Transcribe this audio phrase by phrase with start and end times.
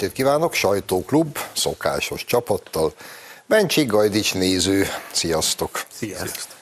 [0.00, 2.92] estét kívánok, sajtóklub, szokásos csapattal.
[3.46, 5.82] Bencsik Gajdics néző, sziasztok!
[5.92, 6.56] Sziasztok!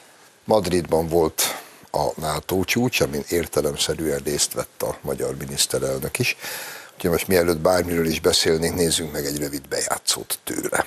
[0.44, 1.42] Madridban volt
[1.90, 6.36] a NATO csúcs, amin értelemszerűen részt vett a magyar miniszterelnök is.
[6.94, 10.84] Úgyhogy most mielőtt bármiről is beszélnénk, nézzünk meg egy rövid bejátszót tőle.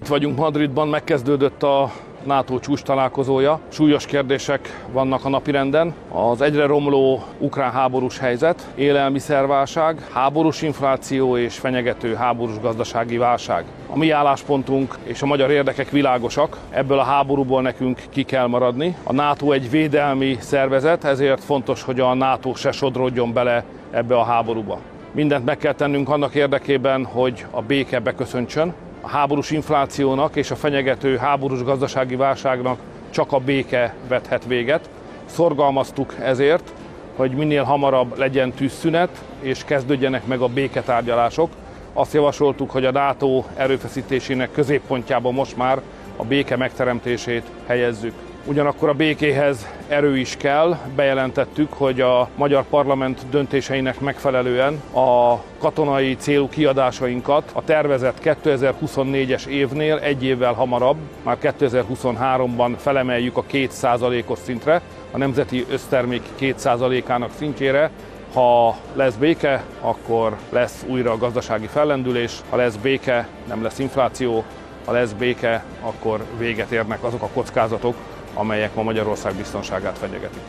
[0.00, 1.92] Itt vagyunk Madridban, megkezdődött a
[2.24, 3.60] NATO csúcs találkozója.
[3.68, 5.94] Súlyos kérdések vannak a napirenden.
[6.08, 13.64] Az egyre romló ukrán háborús helyzet, élelmiszerválság, háborús infláció és fenyegető háborús gazdasági válság.
[13.86, 18.96] A mi álláspontunk és a magyar érdekek világosak, ebből a háborúból nekünk ki kell maradni.
[19.02, 24.24] A NATO egy védelmi szervezet, ezért fontos, hogy a NATO se sodródjon bele ebbe a
[24.24, 24.78] háborúba.
[25.12, 30.56] Mindent meg kell tennünk annak érdekében, hogy a béke beköszöntsön, a háborús inflációnak és a
[30.56, 32.78] fenyegető háborús gazdasági válságnak
[33.10, 34.88] csak a béke vethet véget.
[35.26, 36.72] Szorgalmaztuk ezért,
[37.16, 41.50] hogy minél hamarabb legyen tűzszünet, és kezdődjenek meg a béketárgyalások.
[41.92, 45.80] Azt javasoltuk, hogy a NATO erőfeszítésének középpontjában most már
[46.16, 48.29] a béke megteremtését helyezzük.
[48.44, 50.76] Ugyanakkor a békéhez erő is kell.
[50.94, 59.96] Bejelentettük, hogy a magyar parlament döntéseinek megfelelően a katonai célú kiadásainkat a tervezett 2024-es évnél
[59.96, 64.80] egy évvel hamarabb, már 2023-ban felemeljük a 2%-os szintre,
[65.10, 67.90] a nemzeti össztermék 2%-ának szintjére,
[68.32, 74.44] ha lesz béke, akkor lesz újra gazdasági fellendülés, ha lesz béke, nem lesz infláció,
[74.84, 77.94] ha lesz béke, akkor véget érnek azok a kockázatok,
[78.34, 80.42] amelyek ma Magyarország biztonságát fenyegetik.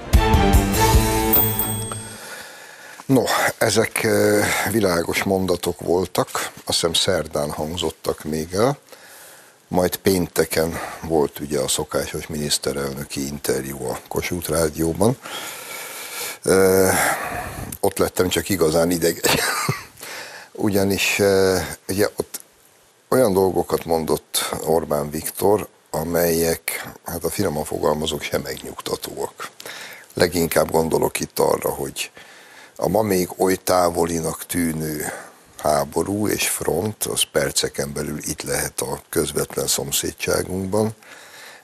[3.06, 3.24] No,
[3.58, 4.08] ezek
[4.72, 8.78] világos mondatok voltak, azt hiszem szerdán hangzottak még el,
[9.68, 15.18] majd pénteken volt ugye a szokásos miniszterelnöki interjú a Kossuth Rádióban.
[17.80, 19.24] Ott lettem csak igazán idegen.
[20.52, 21.20] Ugyanis
[21.88, 22.40] ugye ott
[23.10, 29.50] olyan dolgokat mondott Orbán Viktor, amelyek, hát a finoman fogalmazok, sem megnyugtatóak.
[30.14, 32.12] Leginkább gondolok itt arra, hogy
[32.76, 35.12] a ma még oly távolinak tűnő
[35.58, 40.96] háború és front, az perceken belül itt lehet a közvetlen szomszédságunkban.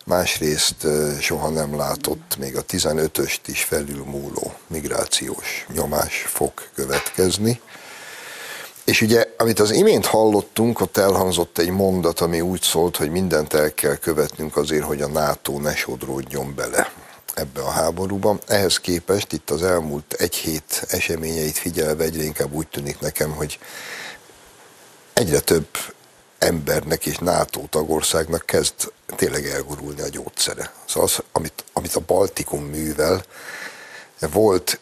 [0.05, 0.87] Másrészt
[1.19, 7.61] soha nem látott még a 15-öst is felülmúló migrációs nyomás fog következni.
[8.87, 13.53] És ugye, amit az imént hallottunk, ott elhangzott egy mondat, ami úgy szólt, hogy mindent
[13.53, 16.91] el kell követnünk azért, hogy a NATO ne sodródjon bele
[17.33, 18.39] ebbe a háborúba.
[18.47, 23.59] Ehhez képest itt az elmúlt egy hét eseményeit figyelve egyre inkább úgy tűnik nekem, hogy
[25.13, 25.67] egyre több
[26.37, 30.71] embernek és NATO tagországnak kezd tényleg elgurulni a gyógyszere.
[30.85, 33.23] Szóval az, amit, amit a Baltikum művel,
[34.19, 34.79] volt,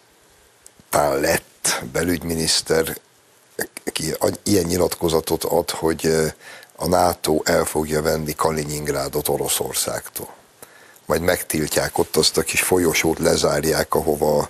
[0.90, 2.98] talán lett belügyminiszter,
[4.44, 6.34] ilyen nyilatkozatot ad, hogy
[6.76, 10.34] a NATO el fogja venni Kaliningrádot Oroszországtól.
[11.06, 14.50] Majd megtiltják ott azt a kis folyosót, lezárják, ahova,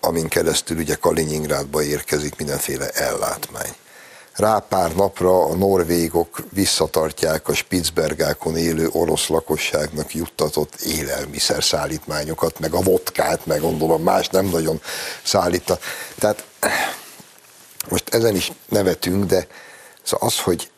[0.00, 3.74] amin keresztül ugye Kaliningrádba érkezik mindenféle ellátmány.
[4.36, 12.72] Rá pár napra a norvégok visszatartják a Spitzbergákon élő orosz lakosságnak juttatott élelmiszer szállítmányokat, meg
[12.72, 14.80] a vodkát, meg gondolom más nem nagyon
[15.22, 15.78] szállítta.
[16.18, 16.44] Tehát
[17.88, 19.46] most ezen is nevetünk, de
[20.02, 20.70] szóval az, hogy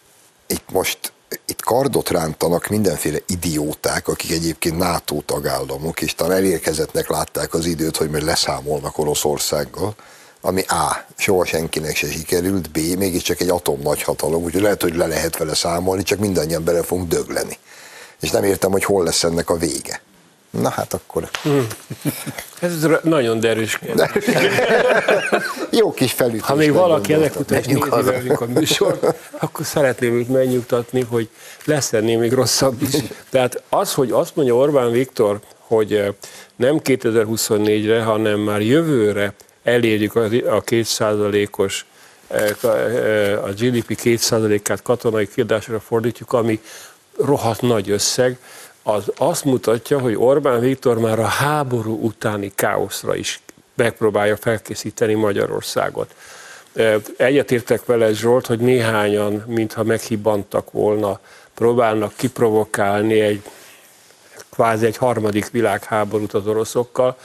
[0.46, 1.12] itt most
[1.46, 7.97] itt kardot rántanak mindenféle idióták, akik egyébként NATO tagállamok, és talán elérkezettnek látták az időt,
[7.97, 9.94] hogy majd leszámolnak Oroszországgal,
[10.41, 11.06] ami A.
[11.16, 12.78] soha senkinek se sikerült, B.
[12.98, 17.09] mégiscsak egy atom nagyhatalom, úgyhogy lehet, hogy le lehet vele számolni, csak mindannyian bele fogunk
[17.09, 17.59] dögleni.
[18.21, 20.00] És nem értem, hogy hol lesz ennek a vége.
[20.50, 21.28] Na hát akkor.
[21.42, 21.66] Hmm.
[22.60, 23.78] Ez nagyon derűs
[25.71, 26.41] Jó kis felütés.
[26.41, 28.98] Ha még valaki ennek után nézi velünk a műsor,
[29.39, 31.28] akkor szeretném őt megnyugtatni, hogy
[31.65, 32.95] lesz ennél még rosszabb is.
[33.30, 36.09] Tehát az, hogy azt mondja Orbán Viktor, hogy eh,
[36.56, 41.86] nem 2024-re, hanem már jövőre elérjük a 2%-os
[42.28, 46.60] eh, eh, a GDP 2%-át katonai kiadásra fordítjuk, ami
[47.18, 48.39] rohadt nagy összeg,
[48.88, 53.40] az azt mutatja, hogy Orbán Viktor már a háború utáni káoszra is
[53.74, 56.14] megpróbálja felkészíteni Magyarországot.
[57.16, 61.20] Egyetértek vele Zsolt, hogy néhányan, mintha meghibbantak volna,
[61.54, 63.42] próbálnak kiprovokálni egy
[64.50, 67.16] kvázi egy harmadik világháborút az oroszokkal.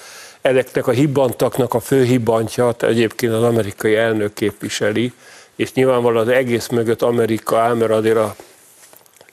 [0.42, 5.14] Ezeknek a hibbantaknak a fő hibbantja egyébként az amerikai elnök képviseli,
[5.56, 8.36] és nyilvánvalóan az egész mögött Amerika áll, mert azért a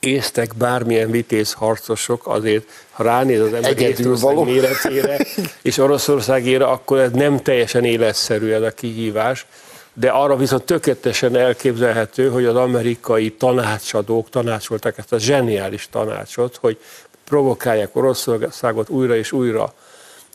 [0.00, 5.26] észtek bármilyen vitéz harcosok, azért ha ránéz az ember Észtország méretére
[5.62, 9.46] és Oroszországére, akkor ez nem teljesen életszerű ez a kihívás,
[9.92, 16.78] de arra viszont tökéletesen elképzelhető, hogy az amerikai tanácsadók tanácsolták ezt a zseniális tanácsot, hogy
[17.24, 19.74] provokálják Oroszországot újra és újra.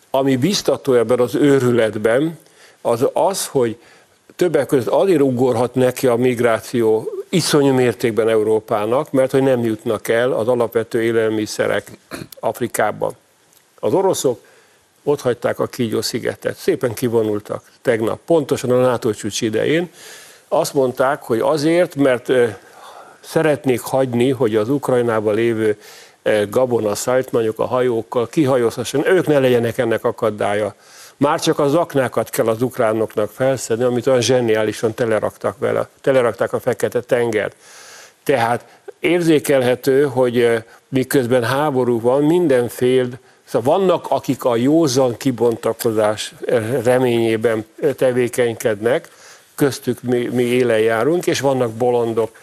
[0.10, 2.38] Ami biztató ebben az őrületben,
[2.82, 3.78] az az, hogy
[4.36, 10.32] többek között azért ugorhat neki a migráció iszonyú mértékben Európának, mert hogy nem jutnak el
[10.32, 11.92] az alapvető élelmiszerek
[12.40, 13.16] Afrikában.
[13.80, 14.40] Az oroszok
[15.04, 19.92] ott hagyták a Kígyó szigetet, szépen kivonultak tegnap, pontosan a NATO csúcs idején.
[20.48, 22.32] Azt mondták, hogy azért, mert
[23.20, 25.78] szeretnék hagyni, hogy az Ukrajnában lévő
[26.50, 30.76] gabona szállítmányok a hajókkal kihajózhasson, ők ne legyenek ennek akadálya.
[31.18, 36.60] Már csak az aknákat kell az ukránoknak felszedni, amit olyan zseniálisan teleraktak vele, telerakták a
[36.60, 37.56] fekete tengert.
[38.24, 38.66] Tehát
[39.00, 43.08] érzékelhető, hogy miközben háború van, mindenfél,
[43.44, 46.34] szóval vannak, akik a józan kibontakozás
[46.84, 47.66] reményében
[47.96, 49.10] tevékenykednek,
[49.56, 52.38] köztük mi, mi élen járunk, és vannak bolondok.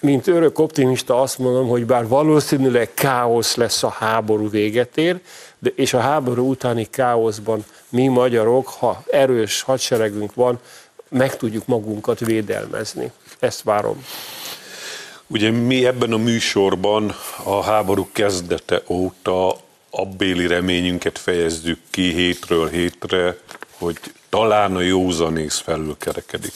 [0.00, 5.20] Mint örök optimista azt mondom, hogy bár valószínűleg káosz lesz a háború véget ér,
[5.58, 10.58] de, és a háború utáni káoszban mi magyarok, ha erős hadseregünk van,
[11.08, 13.10] meg tudjuk magunkat védelmezni.
[13.38, 14.04] Ezt várom.
[15.26, 17.14] Ugye mi ebben a műsorban
[17.44, 19.56] a háború kezdete óta
[19.90, 23.36] abbéli reményünket fejezzük ki hétről hétre,
[23.78, 23.98] hogy
[24.28, 26.52] talán a józanész felülkerekedik.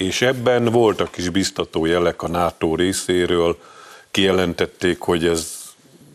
[0.00, 3.58] És ebben voltak is biztató jelek a NATO részéről,
[4.10, 5.58] kijelentették, hogy ez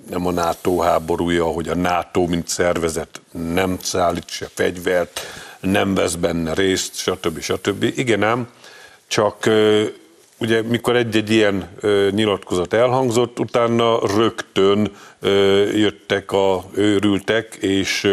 [0.10, 5.20] nem a NATO háborúja, hogy a NATO, mint szervezet nem szállít se fegyvert,
[5.60, 7.40] nem vesz benne részt, stb.
[7.40, 7.84] stb.
[7.84, 8.50] Igen ám,
[9.08, 9.50] csak
[10.38, 11.70] ugye mikor egy-egy ilyen
[12.12, 14.92] nyilatkozat elhangzott, utána rögtön
[15.74, 18.12] jöttek a őrültek, és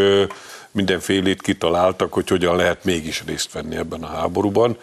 [0.70, 4.76] mindenfélét kitaláltak, hogy hogyan lehet mégis részt venni ebben a háborúban,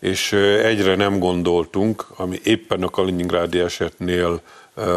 [0.00, 0.32] és
[0.62, 4.40] egyre nem gondoltunk, ami éppen a Kaliningrádi esetnél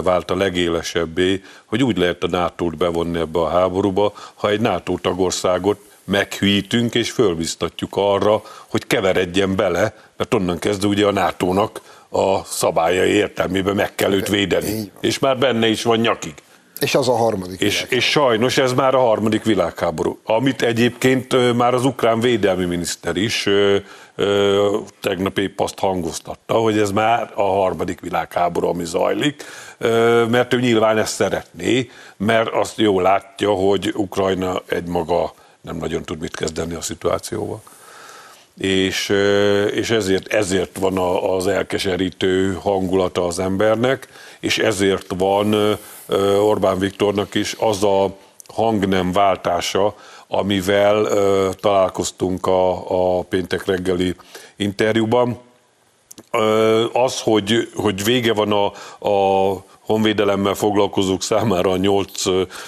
[0.03, 4.97] vált a legélesebbé, hogy úgy lehet a nato bevonni ebbe a háborúba, ha egy NATO
[5.01, 12.43] tagországot meghűítünk és fölbiztatjuk arra, hogy keveredjen bele, mert onnan kezdve ugye a NATO-nak a
[12.43, 14.91] szabályai értelmében meg kell őt védeni.
[15.01, 16.33] És már benne is van nyakig.
[16.79, 21.73] És az a harmadik és, és sajnos ez már a harmadik világháború, amit egyébként már
[21.73, 23.47] az ukrán védelmi miniszter is
[25.01, 29.43] tegnap épp azt hangoztatta, hogy ez már a harmadik világháború, ami zajlik,
[30.29, 36.19] mert ő nyilván ezt szeretné, mert azt jól látja, hogy Ukrajna egymaga nem nagyon tud
[36.19, 37.61] mit kezdeni a szituációval.
[38.57, 39.09] És,
[39.71, 40.97] és ezért, ezért van
[41.37, 44.07] az elkeserítő hangulata az embernek,
[44.39, 45.77] és ezért van
[46.41, 48.15] Orbán Viktornak is az a
[48.53, 49.95] hangnem váltása,
[50.27, 51.07] amivel
[51.55, 54.15] találkoztunk a, a péntek reggeli
[54.55, 55.39] interjúban.
[56.93, 58.65] Az, hogy, hogy vége van a,
[59.09, 62.11] a honvédelemmel foglalkozók számára a 8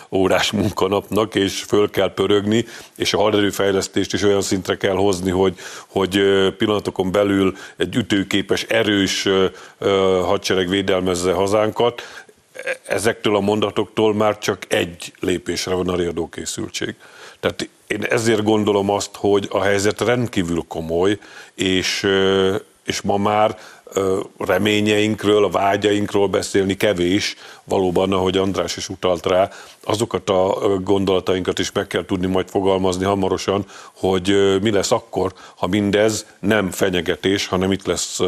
[0.10, 2.66] órás munkanapnak, és föl kell pörögni,
[2.98, 5.56] és a haderőfejlesztést is olyan szintre kell hozni, hogy,
[5.88, 6.22] hogy
[6.58, 9.28] pillanatokon belül egy ütőképes, erős
[10.26, 12.02] hadsereg védelmezze hazánkat.
[12.88, 16.96] Ezektől a mondatoktól már csak egy lépésre van a riadókészültség.
[17.40, 21.18] Tehát én ezért gondolom azt, hogy a helyzet rendkívül komoly,
[21.56, 22.08] és,
[22.86, 23.58] és ma már
[24.38, 29.50] reményeinkről, a vágyainkról beszélni kevés, valóban, ahogy András is utalt rá,
[29.84, 35.68] azokat a gondolatainkat is meg kell tudni majd fogalmazni hamarosan, hogy mi lesz akkor, ha
[35.68, 38.20] mindez nem fenyegetés, hanem itt lesz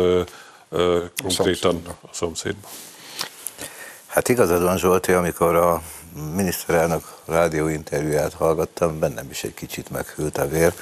[1.23, 2.71] konkrétan a szomszédban.
[4.07, 5.81] Hát igazad van Zsolti, amikor a
[6.35, 10.73] miniszterelnök rádióinterjúját hallgattam, bennem is egy kicsit meghűlt a vér.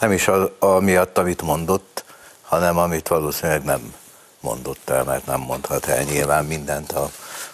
[0.00, 2.04] Nem is az, amiatt, amit mondott,
[2.42, 3.94] hanem amit valószínűleg nem
[4.40, 6.02] mondott el, mert nem mondhat el.
[6.02, 7.10] Nyilván mindent a,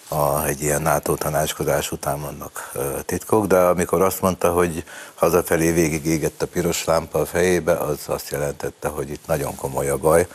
[0.09, 2.73] a, egy ilyen NATO tanácskozás után vannak
[3.05, 7.99] titkok, de amikor azt mondta, hogy hazafelé végig égett a piros lámpa a fejébe, az
[8.07, 10.26] azt jelentette, hogy itt nagyon komoly a baj,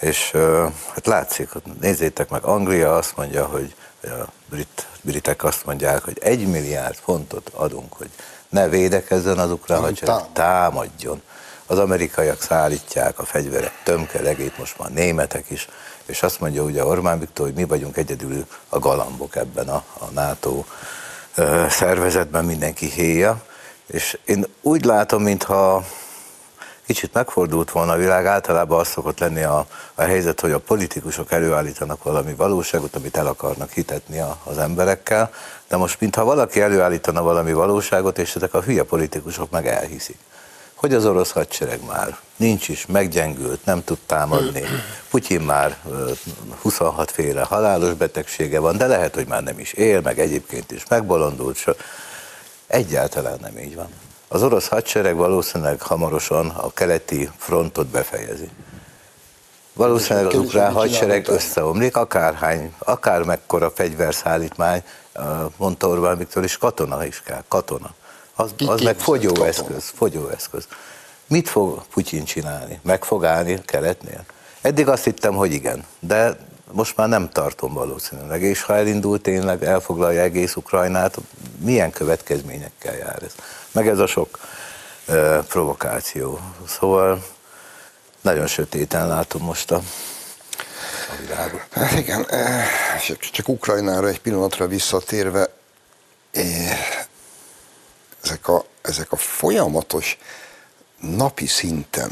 [0.00, 0.30] és
[0.92, 1.50] hát látszik,
[1.80, 7.50] nézzétek meg, Anglia azt mondja, hogy a brit, britek azt mondják, hogy egy milliárd fontot
[7.54, 8.10] adunk, hogy
[8.48, 11.22] ne védekezzen az ukrán hadsereg, támadjon.
[11.66, 15.68] Az amerikaiak szállítják a fegyverek tömkelegét, most már németek is,
[16.06, 20.04] és azt mondja ugye Orbán Viktor, hogy mi vagyunk egyedül a galambok ebben a, a
[20.12, 20.64] NATO
[21.68, 23.42] szervezetben, mindenki héja,
[23.86, 25.84] és én úgy látom, mintha
[26.86, 31.32] kicsit megfordult volna a világ, általában az szokott lenni a, a helyzet, hogy a politikusok
[31.32, 35.30] előállítanak valami valóságot, amit el akarnak hitetni a, az emberekkel,
[35.68, 40.18] de most mintha valaki előállítana valami valóságot, és ezek a hülye politikusok meg elhiszik
[40.76, 44.62] hogy az orosz hadsereg már nincs is, meggyengült, nem tud támadni.
[45.10, 45.76] Putyin már
[46.62, 50.82] 26 féle halálos betegsége van, de lehet, hogy már nem is él, meg egyébként is
[50.88, 51.64] megbolondult.
[52.66, 53.88] Egyáltalán nem így van.
[54.28, 58.50] Az orosz hadsereg valószínűleg hamarosan a keleti frontot befejezi.
[59.72, 64.82] Valószínűleg az ukrán hadsereg összeomlik, akárhány, akár mekkora fegyverszállítmány,
[65.56, 67.94] mondta Orbán Viktor is, katona is kell, katona.
[68.38, 70.66] Az, az meg fogyóeszköz, fogyóeszköz.
[71.26, 72.80] Mit fog Putyin csinálni?
[72.82, 74.24] Meg fog állni keletnél?
[74.60, 76.36] Eddig azt hittem, hogy igen, de
[76.72, 81.16] most már nem tartom valószínűleg, és ha elindult tényleg, elfoglalja egész Ukrajnát,
[81.58, 83.34] milyen következményekkel jár ez?
[83.72, 84.38] Meg ez a sok
[85.08, 86.40] uh, provokáció.
[86.68, 87.24] Szóval
[88.20, 89.76] nagyon sötéten látom most a,
[91.10, 91.66] a világot.
[91.70, 92.26] Hát igen,
[93.06, 95.48] csak, csak Ukrajnára egy pillanatra visszatérve,
[98.26, 100.18] ezek a, ezek a folyamatos
[101.00, 102.10] napi szinten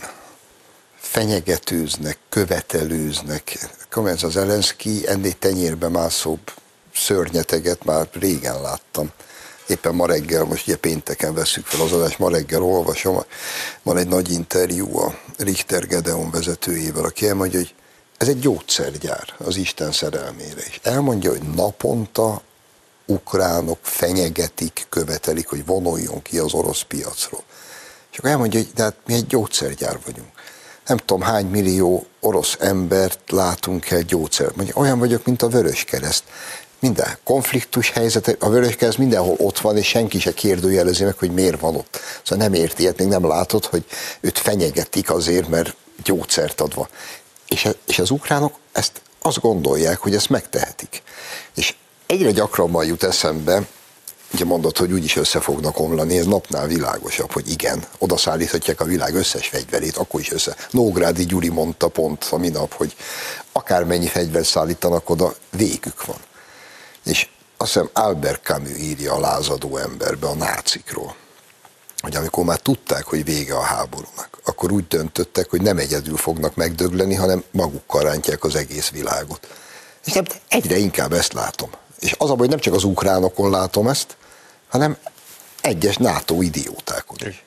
[0.96, 3.58] fenyegetőznek, követelőznek.
[4.04, 6.52] Ez az Elenszki ennél tenyérbe mászóbb
[6.94, 9.10] szörnyeteget már régen láttam.
[9.66, 13.24] Éppen ma reggel, most ugye pénteken veszük fel az adást, ma reggel olvasom,
[13.82, 17.74] van egy nagy interjú a Richter Gedeon vezetőjével, aki elmondja, hogy
[18.16, 20.60] ez egy gyógyszergyár az Isten szerelmére.
[20.68, 22.42] És elmondja, hogy naponta
[23.06, 27.42] ukránok fenyegetik, követelik, hogy vonuljon ki az orosz piacról.
[28.12, 30.28] És akkor elmondja, hogy de hát mi egy gyógyszergyár vagyunk.
[30.86, 34.52] Nem tudom, hány millió orosz embert látunk el gyógyszer.
[34.56, 36.24] Mondja, olyan vagyok, mint a Vörös Kereszt.
[36.78, 41.30] Minden konfliktus helyzet, a Vörös Kereszt mindenhol ott van, és senki se kérdőjelezi meg, hogy
[41.30, 42.00] miért van ott.
[42.22, 43.84] Szóval nem érti, ilyet, még nem látod, hogy
[44.20, 46.88] őt fenyegetik azért, mert gyógyszert adva.
[47.48, 51.02] És, és az ukránok ezt azt gondolják, hogy ezt megtehetik.
[51.54, 51.74] És
[52.14, 53.62] egyre gyakrabban jut eszembe,
[54.32, 58.84] ugye mondod, hogy úgyis össze fognak omlani, ez napnál világosabb, hogy igen, oda szállíthatják a
[58.84, 60.56] világ összes fegyverét, akkor is össze.
[60.70, 62.96] Nógrádi Gyuri mondta pont a minap, hogy
[63.52, 66.16] akármennyi fegyvert szállítanak oda, végük van.
[67.04, 71.14] És azt hiszem Albert Camus írja a lázadó emberbe a nácikról,
[71.98, 76.54] hogy amikor már tudták, hogy vége a háborúnak, akkor úgy döntöttek, hogy nem egyedül fognak
[76.54, 79.48] megdögleni, hanem magukkal rántják az egész világot.
[80.04, 81.70] És egyre inkább ezt látom.
[82.04, 84.16] És az a baj, nem csak az ukránokon látom ezt,
[84.68, 84.96] hanem
[85.60, 87.44] egyes NATO idiótákon is.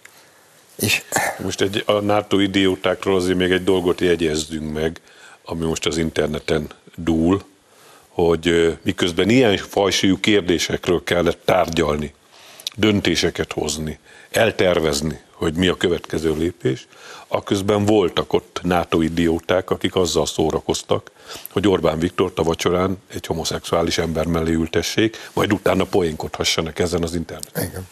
[0.75, 1.01] És...
[1.43, 5.01] Most egy, a NATO idiótákról azért még egy dolgot jegyezzünk meg,
[5.45, 7.43] ami most az interneten dúl,
[8.07, 12.13] hogy miközben ilyen fajsúlyú kérdésekről kellett tárgyalni,
[12.79, 13.99] döntéseket hozni,
[14.31, 16.87] eltervezni, hogy mi a következő lépés,
[17.27, 21.11] aközben voltak ott NATO idióták, akik azzal szórakoztak,
[21.51, 27.15] hogy Orbán Viktor a vacsorán egy homoszexuális ember mellé ültessék, majd utána poénkodhassanak ezen az
[27.15, 27.63] interneten.
[27.63, 27.87] Igen.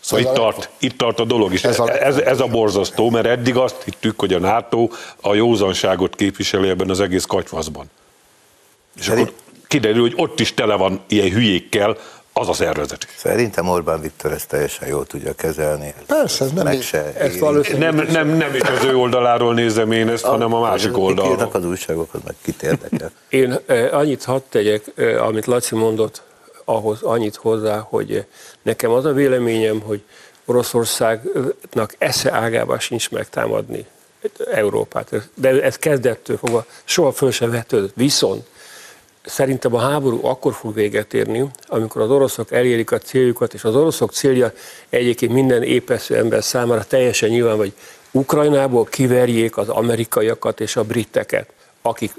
[0.00, 1.64] Szóval itt tart, itt tart a dolog is.
[1.64, 4.88] Ez a, ez, ez a borzasztó, mert eddig azt hittük, hogy a NATO
[5.20, 7.90] a józanságot képviseli ebben az egész katyvaszban.
[8.98, 9.32] És akkor
[9.66, 11.96] kiderül, hogy ott is tele van ilyen hülyékkel,
[12.40, 13.06] az a szervezet.
[13.16, 15.94] Szerintem Orbán Viktor ezt teljesen jól tudja kezelni.
[16.06, 17.34] Persze, ez nem, se ez
[17.78, 21.50] nem, nem, nem is az ő oldaláról nézem én ezt, a, hanem a másik oldalról.
[21.52, 23.10] az újságokat, meg kit érdekel.
[23.28, 26.22] Én eh, annyit hadd tegyek, eh, amit Laci mondott,
[26.64, 28.24] ahhoz annyit hozzá, hogy eh,
[28.62, 30.02] nekem az a véleményem, hogy
[30.44, 33.86] Oroszországnak esze ágában sincs megtámadni
[34.52, 35.30] Európát.
[35.34, 37.94] De ez kezdettől fogva soha föl sem vetődött.
[37.94, 38.46] Viszont
[39.26, 43.76] szerintem a háború akkor fog véget érni, amikor az oroszok elérik a céljukat, és az
[43.76, 44.52] oroszok célja
[44.88, 47.72] egyébként minden épesző ember számára teljesen nyilván, hogy
[48.10, 51.48] Ukrajnából kiverjék az amerikaiakat és a briteket,
[51.82, 52.14] akik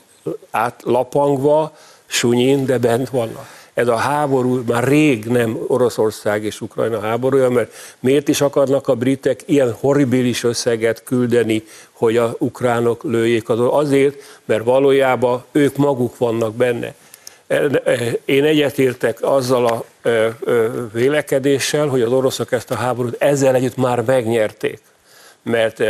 [0.51, 7.49] átlapangva, sunyin, de bent vannak ez a háború már rég nem Oroszország és Ukrajna háborúja,
[7.49, 13.59] mert miért is akarnak a britek ilyen horribilis összeget küldeni, hogy a ukránok lőjék az
[13.59, 14.15] Azért,
[14.45, 16.93] mert valójában ők maguk vannak benne.
[18.25, 19.85] Én egyetértek azzal a
[20.93, 24.81] vélekedéssel, hogy az oroszok ezt a háborút ezzel együtt már megnyerték.
[25.41, 25.83] Mert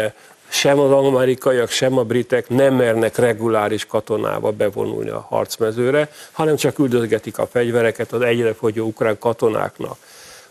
[0.48, 6.80] sem az amerikaiak, sem a britek nem mernek reguláris katonába bevonulni a harcmezőre, hanem csak
[6.80, 9.98] üldözgetik a fegyvereket az egyre fogyó ukrán katonáknak.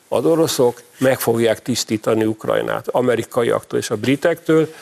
[0.08, 4.72] Az oroszok meg fogják tisztítani Ukrajnát, amerikaiaktól és a britektől,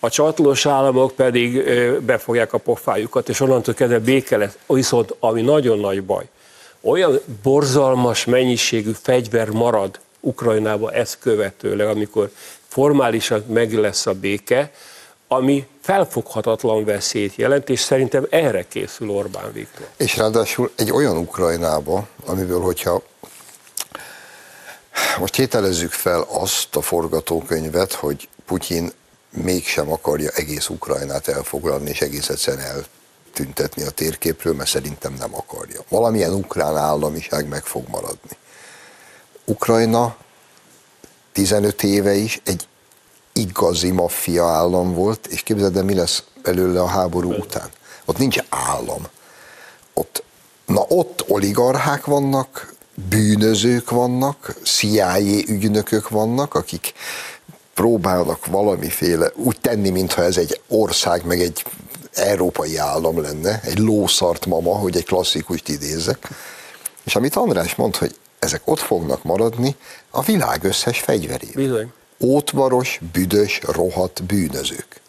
[0.00, 1.62] a csatlós államok pedig
[2.00, 4.56] befogják a pofájukat, és onnantól kezdve béke lesz.
[4.66, 6.24] Viszont, ami nagyon nagy baj,
[6.80, 12.30] olyan borzalmas mennyiségű fegyver marad Ukrajnába ezt követőleg, amikor
[12.72, 14.70] formálisan meg lesz a béke,
[15.28, 19.86] ami felfoghatatlan veszélyt jelent, és szerintem erre készül Orbán Viktor.
[19.96, 23.02] És ráadásul egy olyan Ukrajnába, amiből, hogyha
[25.18, 28.92] most tételezzük fel azt a forgatókönyvet, hogy Putyin
[29.30, 35.80] mégsem akarja egész Ukrajnát elfoglalni, és egész egyszerűen eltüntetni a térképről, mert szerintem nem akarja.
[35.88, 38.36] Valamilyen ukrán államiság meg fog maradni.
[39.44, 40.16] Ukrajna
[41.32, 42.66] 15 éve is egy
[43.32, 47.68] igazi maffia állam volt, és képzeld el, mi lesz belőle a háború után.
[48.04, 49.06] Ott nincs állam.
[49.94, 50.22] Ott,
[50.66, 52.74] na ott oligarchák vannak,
[53.08, 56.92] bűnözők vannak, CIA ügynökök vannak, akik
[57.74, 61.64] próbálnak valamiféle úgy tenni, mintha ez egy ország, meg egy
[62.12, 66.28] európai állam lenne, egy lószart mama, hogy egy klasszikust idézzek.
[67.04, 69.76] És amit András mond, hogy ezek ott fognak maradni
[70.10, 71.64] a világ összes fegyverében.
[71.64, 71.92] Bizony.
[72.20, 75.00] Ótvaros, büdös, rohadt bűnözők.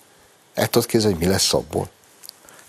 [0.53, 1.89] El tudod képzelni, hogy mi lesz abból?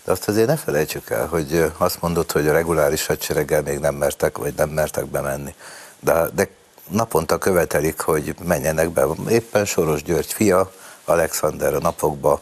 [0.03, 3.95] De azt azért ne felejtsük el, hogy azt mondod, hogy a reguláris hadsereggel még nem
[3.95, 5.55] mertek, vagy nem mertek bemenni.
[5.99, 6.49] De, de
[6.89, 9.05] naponta követelik, hogy menjenek be.
[9.29, 10.71] Éppen Soros György fia,
[11.05, 12.39] Alexander a napokban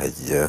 [0.00, 0.40] egy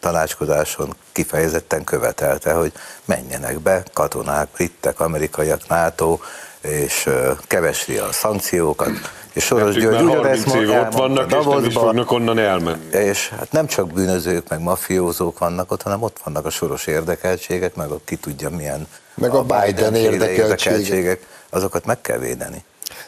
[0.00, 2.72] tanácskozáson kifejezetten követelte, hogy
[3.04, 6.18] menjenek be katonák, britek, amerikaiak, NATO,
[6.60, 7.08] és
[7.46, 8.90] kevesri a szankciókat.
[9.32, 12.88] És Soros György ugyanezt ott vannak, és nem is fognak onnan elmenni.
[12.90, 17.74] És hát nem csak bűnözők, meg mafiózók vannak ott, hanem ott vannak a soros érdekeltségek,
[17.74, 20.38] meg a ki tudja milyen meg a, a Biden, Biden érdekeltségek.
[20.38, 21.26] érdekeltségek.
[21.50, 22.64] Azokat meg kell védeni.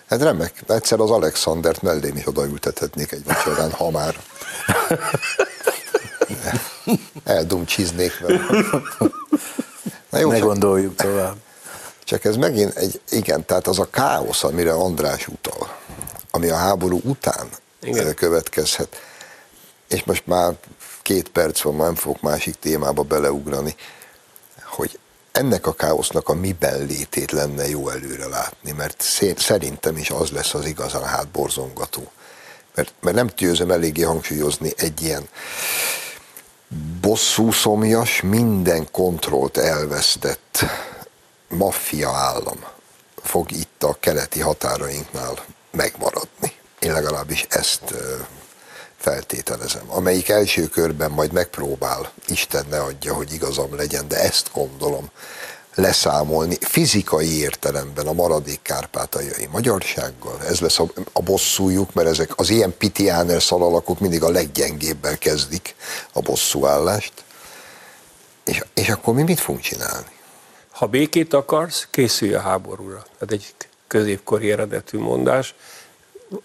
[0.08, 0.62] Hát remek.
[0.68, 4.14] Egyszer az Alexandert mellém is odaültethetnék egy vacsorán, ha már.
[7.24, 8.40] Eldumcsiznék vele.
[10.10, 11.36] Na jó, ne csak, gondoljuk tovább.
[12.04, 15.76] Csak ez megint egy, igen, tehát az a káosz, amire András utal,
[16.30, 17.48] ami a háború után
[17.82, 18.14] igen.
[18.14, 19.00] következhet,
[19.88, 20.54] és most már
[21.02, 23.74] két perc van, nem fogok másik témába beleugrani,
[24.62, 24.98] hogy
[25.32, 29.02] ennek a káosznak a miben létét lenne jó előre látni, mert
[29.36, 32.10] szerintem is az lesz az igazán hátborzongató.
[32.74, 35.28] Mert, mert nem tűzöm eléggé hangsúlyozni egy ilyen
[37.00, 40.64] bosszú szomjas, minden kontrollt elvesztett
[41.48, 42.64] maffia állam
[43.22, 46.52] fog itt a keleti határainknál megmaradni.
[46.78, 47.94] Én legalábbis ezt
[48.96, 49.84] feltételezem.
[49.86, 55.10] Amelyik első körben majd megpróbál, Isten ne adja, hogy igazam legyen, de ezt gondolom
[55.74, 60.38] leszámolni fizikai értelemben a maradék kárpátaljai magyarsággal.
[60.48, 65.74] Ez lesz a, a bosszújuk, mert ezek az ilyen pitiáner szalalakok mindig a leggyengébbel kezdik
[66.12, 67.12] a bosszúállást.
[68.44, 70.12] És, és akkor mi mit fogunk csinálni?
[70.70, 73.04] Ha békét akarsz, készülj a háborúra.
[73.20, 73.54] Ez egy
[73.86, 75.54] középkori eredetű mondás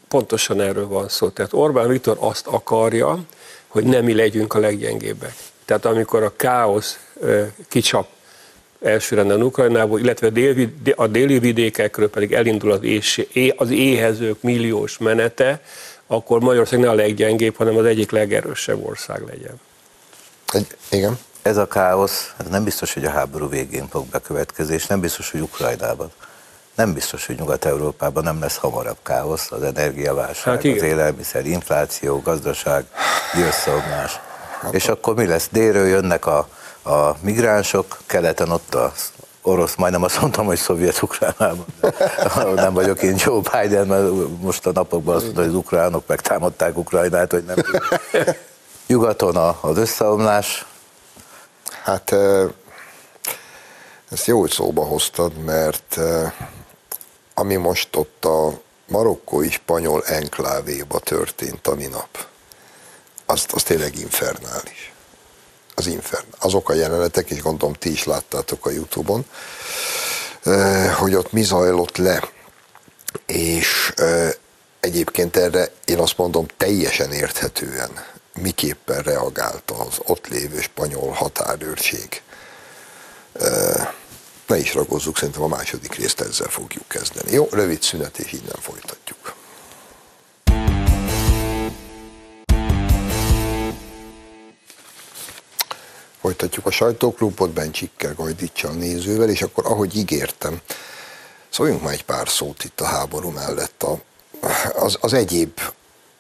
[0.08, 1.30] pontosan erről van szó.
[1.30, 3.20] Tehát Orbán Viktor azt akarja,
[3.68, 5.36] hogy nem mi legyünk a leggyengébbek.
[5.66, 7.00] Tehát amikor a káosz
[7.68, 8.08] kicsap
[8.82, 10.32] elsőrenden Ukrajnából, illetve
[10.96, 15.62] a déli vidékekről pedig elindul az, és, az éhezők milliós menete,
[16.08, 19.60] akkor Magyarország ne a leggyengébb, hanem az egyik legerősebb ország legyen.
[20.48, 21.20] Egy, igen.
[21.42, 25.32] Ez a káosz, ez nem biztos, hogy a háború végén fog bekövetkezni, és nem biztos,
[25.32, 26.12] hogy Ukrajnában
[26.76, 32.86] nem biztos, hogy Nyugat-Európában nem lesz hamarabb káosz, az energiaválság, hát az élelmiszer, infláció, gazdaság,
[33.48, 34.20] összeomlás.
[34.62, 35.48] Hát és akkor mi lesz?
[35.52, 36.50] Délről jönnek a,
[36.90, 38.94] a migránsok, keleten ott a
[39.42, 41.66] orosz, majdnem azt mondtam, hogy szovjet ukránában.
[42.56, 46.78] nem vagyok én Joe Biden, mert most a napokban azt mondta, hogy az ukránok megtámadták
[46.78, 47.58] Ukrajnát, hogy nem.
[48.88, 50.66] Nyugaton az összeomlás.
[51.84, 52.16] Hát
[54.12, 56.00] ezt jó, hogy szóba hoztad, mert
[57.34, 62.26] ami most ott a marokkói spanyol enklávéba történt a minap,
[63.26, 64.94] az, az tényleg infernális.
[65.80, 66.26] Az infern.
[66.40, 69.26] Azok a jelenetek, és gondolom ti is láttátok a Youtube-on,
[70.98, 72.30] hogy ott mi zajlott le.
[73.26, 73.94] És
[74.80, 82.22] egyébként erre én azt mondom teljesen érthetően miképpen reagálta az ott lévő spanyol határőrség
[84.48, 87.32] ne is ragozzuk, szerintem a második részt ezzel fogjuk kezdeni.
[87.32, 89.19] Jó, rövid szünet, és innen folytatjuk.
[96.30, 100.62] Folytatjuk a sajtóklubot Bencsikkel, Gajdicsal nézővel, és akkor ahogy ígértem,
[101.50, 104.02] szóljunk már egy pár szót itt a háború mellett a,
[104.74, 105.60] az, az egyéb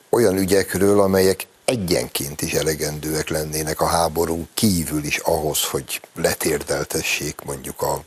[0.09, 7.81] olyan ügyekről, amelyek egyenként is elegendőek lennének a háború kívül is ahhoz, hogy letérdeltessék mondjuk
[7.81, 8.03] a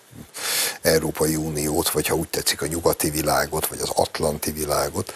[0.80, 5.12] Európai Uniót, vagy ha úgy tetszik a nyugati világot, vagy az atlanti világot.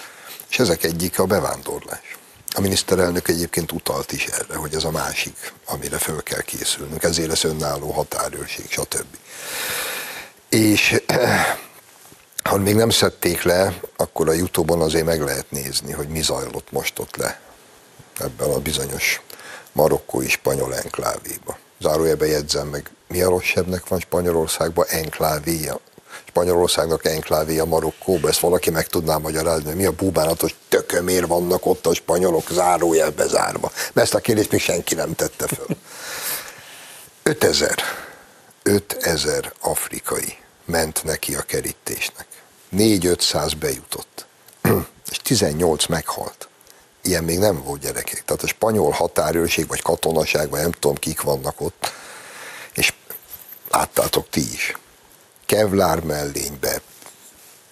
[0.51, 2.17] És ezek egyik a bevándorlás.
[2.57, 7.29] A miniszterelnök egyébként utalt is erre, hogy ez a másik, amire föl kell készülnünk, ezért
[7.29, 9.17] lesz önálló határőrség, stb.
[10.49, 11.03] És
[12.51, 16.73] ha még nem szedték le, akkor a Youtube-on azért meg lehet nézni, hogy mi zajlott
[16.73, 17.41] most ott le
[18.19, 19.21] ebben a bizonyos
[19.73, 21.59] marokkói spanyol enklávéba.
[21.81, 25.81] Zárójelbe jegyzem meg, mi a rosszabbnek van Spanyolországban enklávéja?
[26.37, 31.87] Spanyolországnak enklávéja Marokkóba, ezt valaki meg tudná magyarázni, hogy mi a búbánatos tökömér vannak ott
[31.87, 33.73] a spanyolok zárójelbe zárva.
[33.75, 35.67] Mert ezt a kérdést még senki nem tette föl.
[37.23, 37.83] 5000,
[38.63, 42.27] 5000 afrikai ment neki a kerítésnek.
[42.77, 44.27] 4-500 bejutott,
[45.11, 46.49] és 18 meghalt.
[47.03, 48.25] Ilyen még nem volt gyerekek.
[48.25, 51.93] Tehát a spanyol határőrség, vagy katonaság, vagy nem tudom kik vannak ott,
[52.73, 52.93] és
[53.71, 54.75] láttátok ti is.
[55.47, 56.81] Kevlár mellénybe,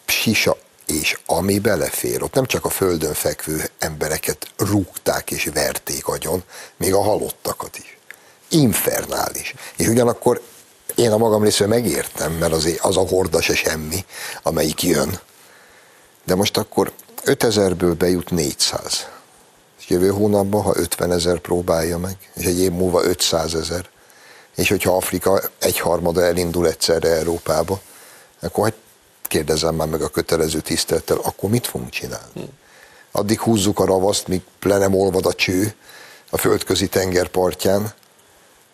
[0.06, 0.56] sisa
[0.86, 6.42] és ami belefér, ott nem csak a földön fekvő embereket rúgták és verték agyon,
[6.76, 7.98] még a halottakat is.
[8.48, 9.54] Infernális.
[9.76, 10.42] És ugyanakkor
[10.94, 14.04] én a magam részéről megértem, mert az, az a horda se semmi,
[14.42, 15.20] amelyik jön.
[16.24, 16.92] De most akkor
[17.24, 19.08] 5000-ből bejut 400.
[19.80, 23.88] És jövő hónapban, ha 50 ezer próbálja meg, és egy év múlva 500 ezer,
[24.54, 27.80] és hogyha Afrika egyharmada elindul egyszerre Európába,
[28.40, 28.74] akkor hát
[29.22, 32.48] kérdezem már meg a kötelező tisztelettel, akkor mit fogunk csinálni?
[33.12, 35.74] Addig húzzuk a ravaszt, míg le nem olvad a cső
[36.30, 37.94] a földközi tenger partján,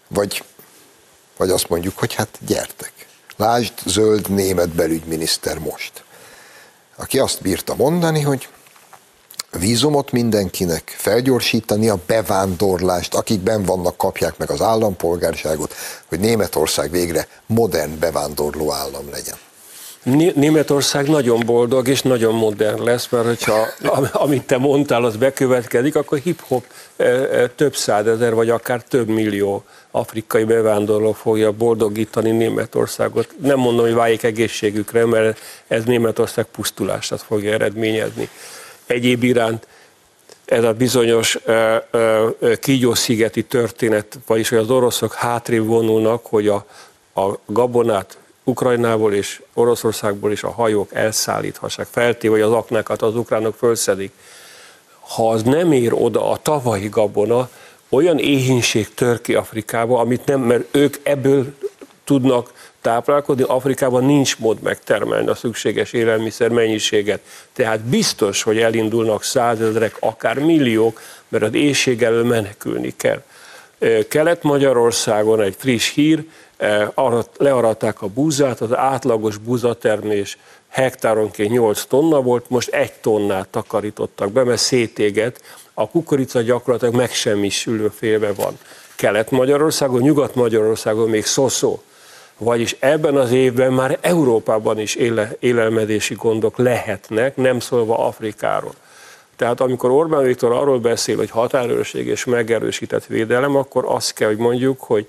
[0.08, 0.44] vagy
[1.40, 2.92] vagy azt mondjuk, hogy hát gyertek.
[3.36, 6.04] Lásd, zöld német belügyminiszter most.
[6.96, 8.48] Aki azt bírta mondani, hogy
[9.58, 15.74] vízumot mindenkinek, felgyorsítani a bevándorlást, akik ben vannak, kapják meg az állampolgárságot,
[16.06, 19.36] hogy Németország végre modern bevándorló állam legyen.
[20.34, 23.66] Németország nagyon boldog és nagyon modern lesz, mert hogyha
[24.12, 26.64] amit te mondtál, az bekövetkezik, akkor hip-hop
[27.56, 33.28] több százezer, vagy akár több millió afrikai bevándorló fogja boldogítani Németországot.
[33.42, 38.28] Nem mondom, hogy váljék egészségükre, mert ez Németország pusztulását fogja eredményezni.
[38.90, 39.66] Egyéb iránt
[40.44, 41.38] ez a bizonyos
[42.60, 46.66] kígyószigeti történet, vagyis hogy az oroszok hátrébb vonulnak, hogy a,
[47.14, 53.54] a gabonát Ukrajnából és Oroszországból is a hajók elszállíthassák, feltéve, hogy az aknákat az ukránok
[53.54, 54.12] fölszedik.
[55.00, 57.50] Ha az nem ér oda a tavalyi gabona,
[57.88, 61.54] olyan éhínség tör ki Afrikába, amit nem, mert ők ebből
[62.04, 67.20] tudnak táplálkozni, Afrikában nincs mód megtermelni a szükséges élelmiszer mennyiséget.
[67.52, 73.22] Tehát biztos, hogy elindulnak százezrek, akár milliók, mert az éjség elől menekülni kell.
[74.08, 76.24] Kelet-Magyarországon egy friss hír,
[77.36, 80.38] learatták a búzát, az átlagos búzatermés
[80.68, 85.42] hektáronként 8 tonna volt, most egy tonnát takarítottak be, mert szétéget,
[85.74, 88.58] a kukorica gyakorlatilag megsemmisülő félbe van.
[88.96, 91.82] Kelet-Magyarországon, Nyugat-Magyarországon még szoszó.
[92.42, 98.74] Vagyis ebben az évben már Európában is éle, élelmezési gondok lehetnek, nem szólva Afrikáról.
[99.36, 104.36] Tehát amikor Orbán Viktor arról beszél, hogy határőrség és megerősített védelem, akkor azt kell, hogy
[104.36, 105.06] mondjuk, hogy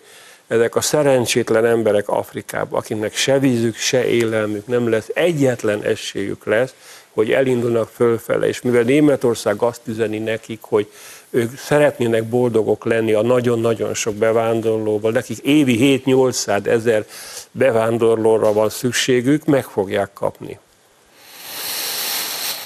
[0.48, 6.74] ezek a szerencsétlen emberek Afrikában, akiknek se vízük, se élelmük nem lesz, egyetlen esélyük lesz,
[7.14, 10.92] hogy elindulnak fölfele, és mivel Németország azt üzeni nekik, hogy
[11.30, 17.06] ők szeretnének boldogok lenni a nagyon-nagyon sok bevándorlóval, nekik évi 7-800 ezer
[17.52, 20.60] bevándorlóra van szükségük, meg fogják kapni.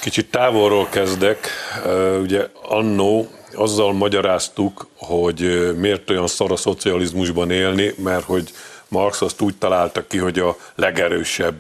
[0.01, 1.47] Kicsit távolról kezdek.
[2.21, 8.51] Ugye annó azzal magyaráztuk, hogy miért olyan szar a szocializmusban élni, mert hogy
[8.88, 11.55] Marx azt úgy találta ki, hogy a legerősebb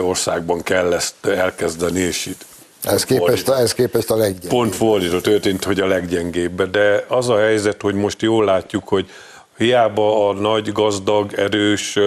[0.00, 2.44] országban kell ezt elkezdeni, és itt
[2.82, 4.50] ez képest, ez képest a leggyengébb.
[4.50, 6.62] Pont fordítva történt, hogy a leggyengébb.
[6.62, 9.10] De az a helyzet, hogy most jól látjuk, hogy
[9.56, 11.98] hiába a nagy, gazdag, erős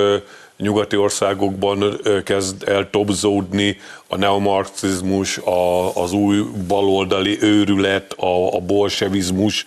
[0.57, 9.65] nyugati országokban kezd el tobzódni a neomarxizmus, a, az új baloldali őrület, a, a bolsevizmus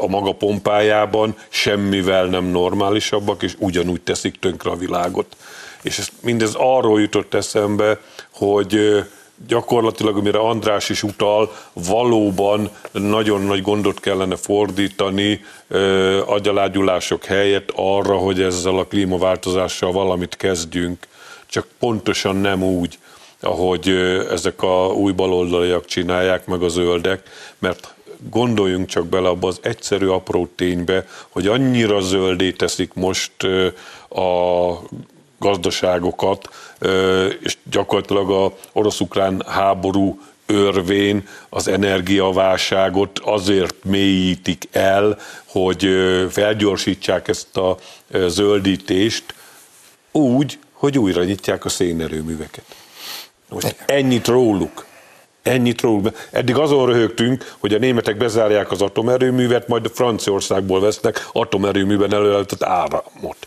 [0.00, 5.36] a maga pompájában semmivel nem normálisabbak, és ugyanúgy teszik tönkre a világot.
[5.82, 9.04] És ez mindez arról jutott eszembe, hogy
[9.46, 15.44] gyakorlatilag, amire András is utal, valóban nagyon nagy gondot kellene fordítani
[16.26, 21.06] agyalágyulások helyett arra, hogy ezzel a klímaváltozással valamit kezdjünk,
[21.46, 22.98] csak pontosan nem úgy,
[23.40, 23.88] ahogy
[24.30, 27.22] ezek a új baloldaliak csinálják, meg a zöldek,
[27.58, 27.94] mert
[28.30, 33.32] gondoljunk csak bele abba az egyszerű apró ténybe, hogy annyira zöldé teszik most
[34.08, 34.72] a
[35.38, 36.48] gazdaságokat,
[37.42, 45.88] és gyakorlatilag a orosz-ukrán háború örvén az energiaválságot azért mélyítik el, hogy
[46.30, 47.76] felgyorsítsák ezt a
[48.26, 49.34] zöldítést
[50.12, 52.64] úgy, hogy újra nyitják a szénerőműveket.
[53.48, 54.86] Most ennyit róluk.
[55.42, 56.28] Ennyit róluk.
[56.30, 62.62] Eddig azon röhögtünk, hogy a németek bezárják az atomerőművet, majd a Franciaországból vesznek atomerőműben előállított
[62.62, 63.46] áramot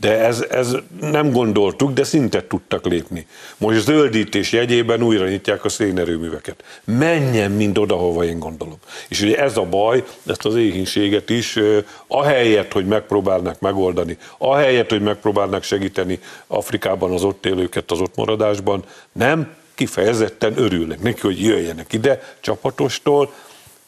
[0.00, 3.26] de ez, ez nem gondoltuk, de szintet tudtak lépni.
[3.56, 6.64] Most zöldítés jegyében újra nyitják a szénerőműveket.
[6.84, 8.78] Menjen mind oda, hova én gondolom.
[9.08, 11.58] És ugye ez a baj, ezt az éhínséget is,
[12.06, 18.84] ahelyett, hogy megpróbálnak megoldani, ahelyett, hogy megpróbálnak segíteni Afrikában az ott élőket az ott maradásban,
[19.12, 23.32] nem, kifejezetten örülnek neki, hogy jöjjenek ide csapatostól,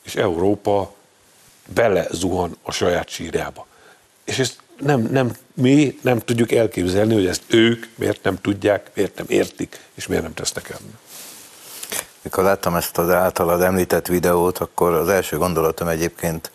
[0.03, 0.95] és Európa
[1.75, 3.67] bele zuhan a saját sírjába.
[4.25, 9.17] És ezt nem, nem, mi nem tudjuk elképzelni, hogy ezt ők miért nem tudják, miért
[9.17, 10.79] nem értik, és miért nem tesznek el.
[12.23, 16.51] Mikor láttam ezt az általad említett videót, akkor az első gondolatom egyébként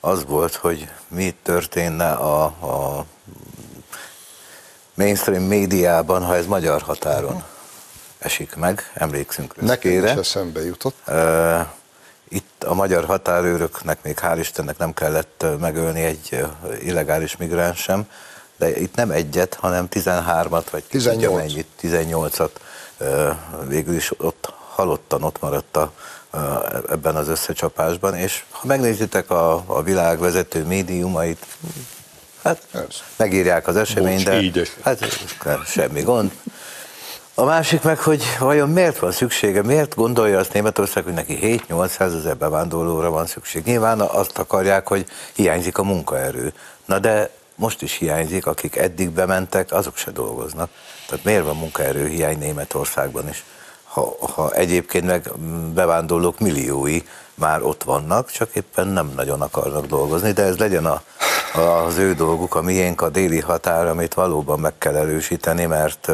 [0.00, 3.06] az volt, hogy mi történne a, a
[4.94, 7.44] mainstream médiában, ha ez magyar határon
[8.18, 10.96] esik meg, emlékszünk Nekem is eszembe jutott.
[11.06, 11.66] Uh,
[12.34, 16.46] itt a magyar határőröknek még hál' Istennek nem kellett megölni egy
[16.82, 18.08] illegális migráns sem,
[18.56, 21.36] de itt nem egyet, hanem 13-at, vagy 18.
[21.36, 22.50] mennyit, 18-at
[23.68, 25.92] végül is ott halottan ott maradt a,
[26.90, 31.46] ebben az összecsapásban, és ha megnézitek a, a világ vezető médiumait,
[32.42, 32.66] hát
[33.16, 35.04] megírják az eseményt, de hát
[35.66, 36.32] semmi gond.
[37.36, 42.00] A másik meg, hogy vajon miért van szüksége, miért gondolja azt Németország, hogy neki 7-800
[42.00, 43.64] ezer bevándorlóra van szükség.
[43.64, 46.52] Nyilván azt akarják, hogy hiányzik a munkaerő.
[46.84, 50.70] Na de most is hiányzik, akik eddig bementek, azok se dolgoznak.
[51.08, 53.44] Tehát miért van munkaerő hiány Németországban is?
[53.84, 55.30] Ha, ha egyébként meg
[55.74, 57.02] bevándorlók milliói
[57.34, 61.02] már ott vannak, csak éppen nem nagyon akarnak dolgozni, de ez legyen a,
[61.86, 66.10] az ő dolguk, a miénk a déli határ, amit valóban meg kell erősíteni, mert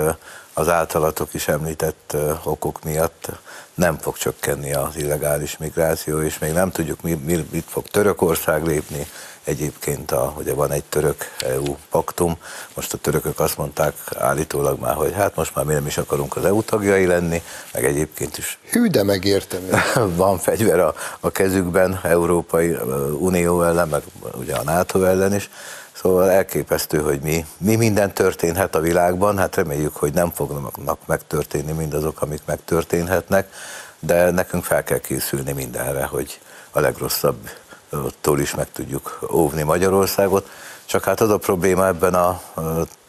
[0.61, 3.29] az általatok is említett okok miatt
[3.75, 8.67] nem fog csökkenni az illegális migráció, és még nem tudjuk, mi, mi, mit fog Törökország
[8.67, 9.07] lépni.
[9.45, 12.37] Egyébként a, ugye van egy török EU paktum,
[12.75, 16.37] most a törökök azt mondták állítólag már, hogy hát most már mi nem is akarunk
[16.37, 17.43] az EU tagjai lenni,
[17.73, 18.59] meg egyébként is.
[18.71, 19.61] Hű, de megértem.
[20.17, 22.77] van fegyver a, a kezükben, Európai
[23.19, 24.03] Unió ellen, meg
[24.35, 25.51] ugye a NATO ellen is,
[26.03, 31.73] Szóval elképesztő, hogy mi, mi minden történhet a világban, hát reméljük, hogy nem fognak megtörténni
[31.73, 33.53] mindazok, amik megtörténhetnek,
[33.99, 40.49] de nekünk fel kell készülni mindenre, hogy a legrosszabbtól is meg tudjuk óvni Magyarországot.
[40.85, 42.41] Csak hát az a probléma ebben a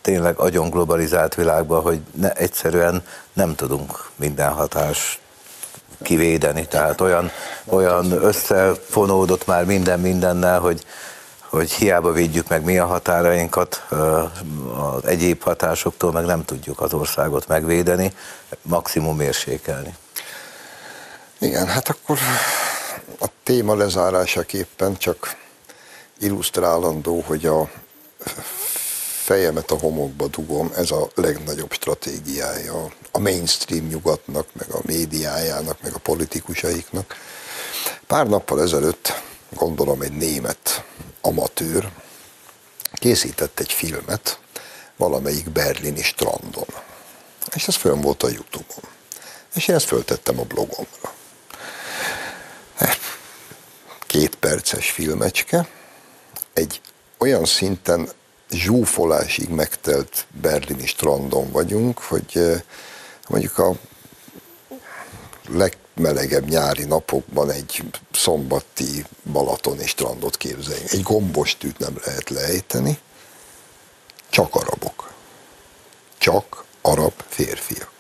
[0.02, 5.20] tényleg agyon globalizált világban, hogy ne, egyszerűen nem tudunk minden hatást
[6.02, 6.68] kivédeni.
[6.68, 7.32] Tehát olyan,
[7.66, 10.86] olyan összefonódott már minden mindennel, hogy
[11.52, 13.76] hogy hiába védjük meg mi a határainkat,
[14.76, 18.14] az egyéb hatásoktól meg nem tudjuk az országot megvédeni,
[18.62, 19.96] maximum mérsékelni.
[21.40, 22.18] Igen, hát akkor
[23.20, 25.36] a téma lezárásaképpen csak
[26.20, 27.70] illusztrálandó, hogy a
[29.24, 35.94] fejemet a homokba dugom, ez a legnagyobb stratégiája a mainstream nyugatnak, meg a médiájának, meg
[35.94, 37.16] a politikusaiknak.
[38.08, 40.84] Pár nappal ezelőtt gondolom egy német
[41.22, 41.90] amatőr
[42.94, 44.40] készített egy filmet
[44.96, 46.68] valamelyik berlini strandon.
[47.54, 48.90] És ez fönn volt a Youtube-on.
[49.54, 51.14] És én ezt föltettem a blogomra.
[54.08, 55.68] Két perces filmecske,
[56.54, 56.82] egy
[57.18, 58.10] olyan szinten
[58.50, 62.62] zsúfolásig megtelt berlini strandon vagyunk, hogy eh,
[63.28, 63.74] mondjuk a
[65.48, 70.92] leg, melegebb nyári napokban egy szombati balatoni strandot képzeljünk.
[70.92, 73.00] Egy gombostűt nem lehet lejteni,
[74.30, 75.14] csak arabok.
[76.18, 77.92] Csak arab férfiak.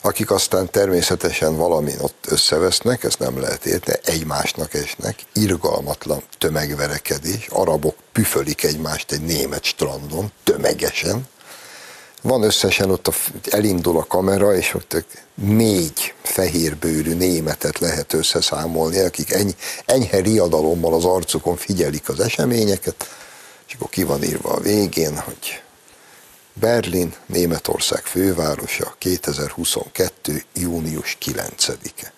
[0.00, 7.96] Akik aztán természetesen valamin ott összevesznek, ezt nem lehet érteni, egymásnak esnek, irgalmatlan tömegverekedés, arabok
[8.12, 11.28] püfölik egymást egy német strandon, tömegesen,
[12.26, 13.12] van összesen ott, a,
[13.50, 21.04] elindul a kamera, és ott négy fehérbőrű németet lehet összeszámolni, akik eny, enyhe riadalommal az
[21.04, 23.08] arcukon figyelik az eseményeket,
[23.68, 25.62] és akkor ki van írva a végén, hogy
[26.52, 30.42] Berlin, Németország fővárosa, 2022.
[30.54, 32.12] június 9-e.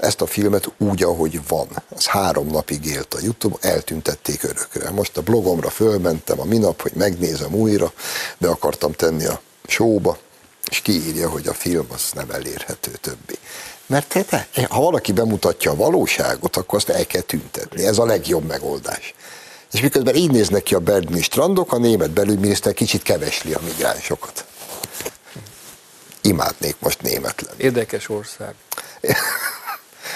[0.00, 4.90] Ezt a filmet úgy, ahogy van, az három napig élt a Youtube, eltüntették örökre.
[4.90, 7.92] Most a blogomra fölmentem a minap, hogy megnézem újra,
[8.38, 10.18] be akartam tenni a showba,
[10.70, 13.38] és kiírja, hogy a film az nem elérhető többi.
[13.86, 14.12] Mert
[14.68, 17.86] ha valaki bemutatja a valóságot, akkor azt el kell tüntetni.
[17.86, 19.14] Ez a legjobb megoldás.
[19.72, 24.44] És miközben így néznek ki a berlini strandok, a német belügyminiszter kicsit kevesli a migránsokat.
[26.22, 27.62] Imádnék most német lenni.
[27.62, 28.54] Érdekes ország.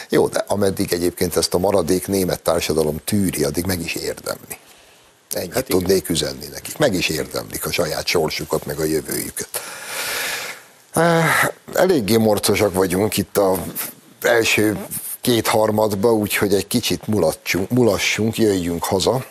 [0.09, 4.59] Jó, de ameddig egyébként ezt a maradék német társadalom tűri, addig meg is érdemli.
[5.31, 6.79] Ennyit hát tudnék üzenni nekik.
[6.79, 9.61] Meg is érdemlik a saját sorsukat, meg a jövőjüket.
[11.73, 13.65] Eléggé morcosak vagyunk itt a
[14.21, 14.87] első
[15.21, 17.03] kétharmadba, úgyhogy egy kicsit
[17.69, 19.25] mulassunk, jöjjünk haza,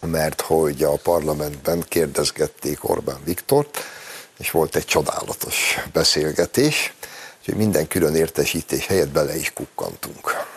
[0.00, 3.78] mert hogy a parlamentben kérdezgették Orbán Viktort,
[4.38, 6.94] és volt egy csodálatos beszélgetés,
[7.40, 10.48] úgyhogy minden külön értesítés helyett bele is kukkantunk.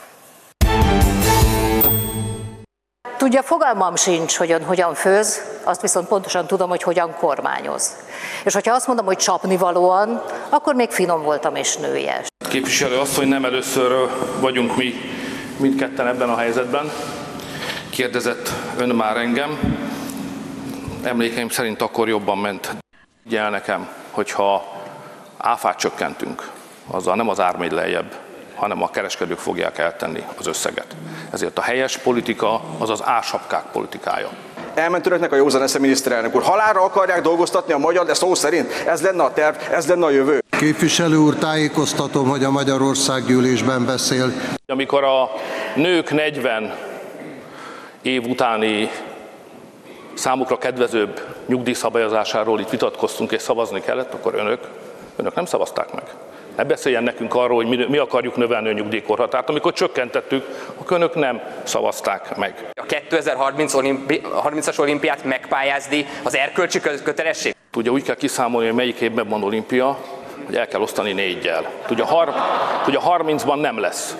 [3.17, 7.95] Tudja, fogalmam sincs, hogy ön hogyan főz, azt viszont pontosan tudom, hogy hogyan kormányoz.
[8.43, 12.27] És hogyha azt mondom, hogy csapnivalóan, akkor még finom voltam és nőjes.
[12.49, 14.93] Képviselő azt, hogy nem először vagyunk mi
[15.57, 16.91] mindketten ebben a helyzetben.
[17.89, 19.59] Kérdezett ön már engem.
[21.03, 22.75] Emlékeim szerint akkor jobban ment.
[23.23, 24.65] Gyel nekem, hogyha
[25.37, 26.49] áfát csökkentünk,
[26.87, 28.15] azzal nem az ár megy lejjebb,
[28.55, 30.95] hanem a kereskedők fogják eltenni az összeget.
[31.31, 34.29] Ezért a helyes politika az az ásapkák politikája.
[34.73, 36.43] Elment önöknek a józan esze miniszterelnök úr.
[36.43, 40.09] Halára akarják dolgoztatni a magyar, de szó szerint ez lenne a terv, ez lenne a
[40.09, 40.43] jövő.
[40.49, 44.31] Képviselő úr, tájékoztatom, hogy a Magyarország gyűlésben beszél.
[44.67, 45.29] Amikor a
[45.75, 46.75] nők 40
[48.01, 48.89] év utáni
[50.13, 54.59] számukra kedvezőbb nyugdíjszabályozásáról itt vitatkoztunk és szavazni kellett, akkor önök,
[55.15, 56.03] önök nem szavazták meg.
[56.55, 59.49] Ne beszéljen nekünk arról, hogy mi, mi akarjuk növelni a nyugdíjkorhatárt.
[59.49, 60.45] Amikor csökkentettük,
[60.79, 62.69] akkor önök nem szavazták meg.
[62.73, 67.55] A 2030 olimpi, 30-as olimpiát megpályázni az erkölcsi kötelesség?
[67.71, 69.97] Tudja, úgy kell kiszámolni, hogy melyik évben van olimpia,
[70.45, 71.69] hogy el kell osztani négyel.
[71.87, 72.33] Tudja, har,
[72.83, 74.15] tudja 30-ban nem lesz.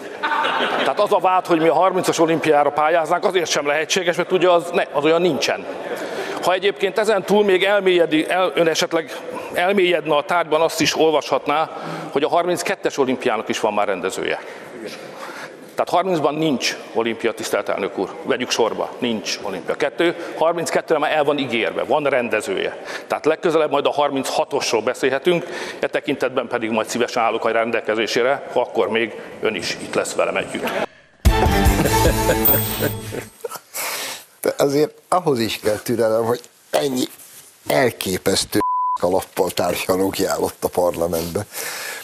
[0.78, 4.50] Tehát az a vád, hogy mi a 30-as olimpiára pályáznánk, azért sem lehetséges, mert ugye
[4.50, 5.66] az, ne, az olyan nincsen.
[6.44, 9.12] Ha egyébként ezen túl még elmélyedi, el, ön esetleg
[9.54, 11.70] elmélyedne a tárgyban, azt is olvashatná,
[12.12, 14.40] hogy a 32-es olimpiának is van már rendezője.
[15.76, 18.16] Tehát 30-ban nincs olimpia, tisztelt elnök úr.
[18.24, 19.76] Vegyük sorba, nincs olimpia.
[19.76, 22.84] Kettő, 32-re már el van ígérve, van rendezője.
[23.08, 25.46] Tehát legközelebb majd a 36-osról beszélhetünk,
[25.80, 30.14] e tekintetben pedig majd szívesen állok a rendelkezésére, ha akkor még ön is itt lesz
[30.14, 30.68] velem együtt.
[34.42, 37.04] De azért ahhoz is kell türelem, hogy ennyi
[37.68, 38.63] elképesztő
[39.04, 41.46] kalappal társarogjál ott a parlamentbe.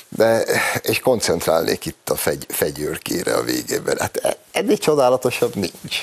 [0.10, 0.44] De,
[0.82, 3.98] és koncentrálnék itt a fegy, fegyőrkére a végében.
[4.00, 6.02] Hát e, ennél csodálatosabb nincs.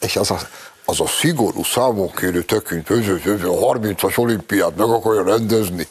[0.00, 0.38] És az a,
[0.84, 2.44] az a szigorú számonkérő
[3.22, 5.88] hogy a 30-as olimpiát meg akarja rendezni.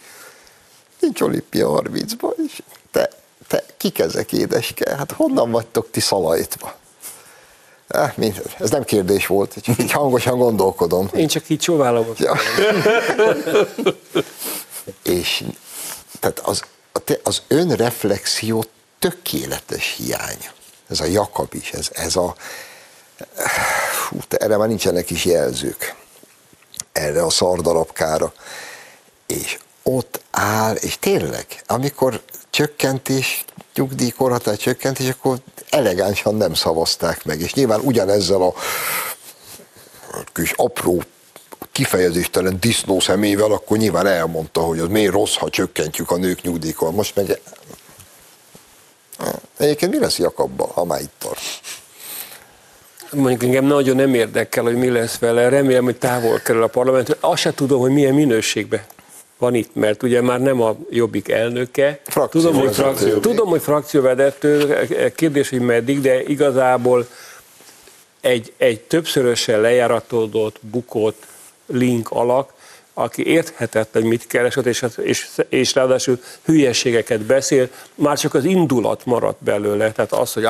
[0.99, 2.61] Nincs olimpia 30-ban, és
[2.91, 3.09] te,
[3.47, 4.95] te kik ezek édeske?
[4.95, 6.75] Hát honnan vagytok ti szalajtva?
[8.59, 11.09] Ez nem kérdés volt, csak így hangosan gondolkodom.
[11.15, 12.05] Én csak így csóválom.
[12.17, 12.37] Ja.
[15.03, 15.43] és
[16.19, 16.63] tehát az,
[17.23, 18.65] az önreflexió
[18.99, 20.51] tökéletes hiánya.
[20.89, 22.35] Ez a Jakab is, ez, ez a...
[24.09, 25.95] Hú, erre már nincsenek is jelzők.
[26.91, 28.33] Erre a szardarabkára.
[29.25, 33.45] És ott áll, és tényleg, amikor csökkentés,
[33.75, 35.37] nyugdíjkorhatár csökkentés, akkor
[35.69, 37.39] elegánsan nem szavazták meg.
[37.39, 38.53] És nyilván ugyanezzel a
[40.33, 41.03] kis apró
[41.71, 46.91] kifejezéstelen disznó szemével, akkor nyilván elmondta, hogy az miért rossz, ha csökkentjük a nők nyugdíjkor.
[46.91, 47.39] Most meg...
[49.57, 51.39] Egyébként mi lesz Jakabban, ha már itt tart?
[53.11, 55.49] Mondjuk engem nagyon nem érdekel, hogy mi lesz vele.
[55.49, 57.17] Remélem, hogy távol kerül a parlament.
[57.19, 58.81] Azt se tudom, hogy milyen minőségben
[59.41, 61.99] van itt, mert ugye már nem a jobbik elnöke.
[62.03, 64.77] Frakció tudom, hogy frakció, tudom, hogy frakcióvezető,
[65.15, 67.07] kérdés, hogy meddig, de igazából
[68.19, 71.25] egy, egy többszörösen lejáratódott, bukott
[71.65, 72.53] link alak,
[72.93, 79.05] aki érthetetlen, hogy mit keresett, és, és, és ráadásul hülyeségeket beszél, már csak az indulat
[79.05, 80.45] maradt belőle, tehát az, hogy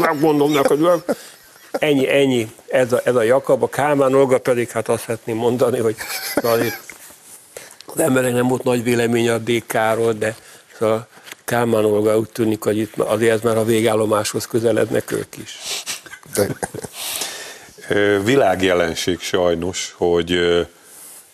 [0.00, 0.80] megmondom neked,
[1.78, 5.78] ennyi, ennyi, ez a, ez a Jakab, a Kálmán Olga pedig hát azt szeretném mondani,
[5.78, 5.96] hogy
[7.86, 10.36] az emberek nem volt nagy vélemény a DK-ról, de
[10.78, 11.06] szóval
[11.44, 15.58] Kálmán Olga úgy tűnik, hogy itt azért ez már a végállomáshoz közelednek ők is.
[16.34, 16.48] De
[18.24, 20.30] világjelenség sajnos, hogy,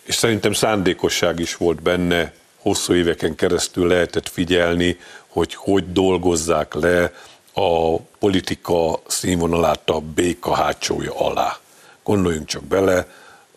[0.03, 7.13] és szerintem szándékosság is volt benne, hosszú éveken keresztül lehetett figyelni, hogy hogy dolgozzák le
[7.59, 11.57] a politika színvonalát a béka hátsója alá.
[12.03, 13.07] Gondoljunk csak bele,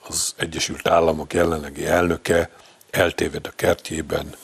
[0.08, 2.50] az Egyesült Államok jelenlegi elnöke
[2.90, 4.34] eltéved a kertjében,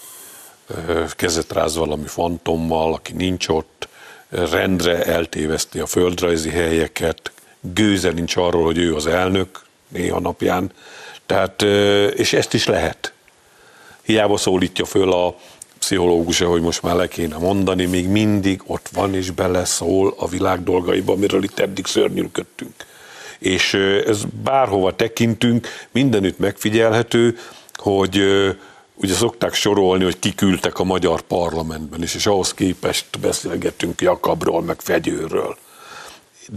[1.10, 3.88] kezet ráz valami fantommal, aki nincs ott,
[4.28, 10.72] rendre eltéveszti a földrajzi helyeket, gőze nincs arról, hogy ő az elnök néha napján.
[11.26, 11.62] Tehát,
[12.12, 13.12] és ezt is lehet.
[14.02, 15.36] Hiába szólítja föl a
[15.88, 20.62] pszichológus, hogy most már le kéne mondani, még mindig ott van és beleszól a világ
[20.62, 22.74] dolgaiba, amiről itt eddig szörnyűködtünk.
[23.38, 23.74] És
[24.06, 27.38] ez bárhova tekintünk, mindenütt megfigyelhető,
[27.74, 28.22] hogy
[28.94, 34.80] ugye szokták sorolni, hogy kiküldtek a magyar parlamentben is, és ahhoz képest beszélgetünk Jakabról, meg
[34.80, 35.56] Fegyőről.